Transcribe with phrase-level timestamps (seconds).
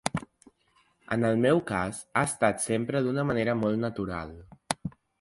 [1.17, 4.37] En el meu cas, ha estat sempre d’una manera molt natural.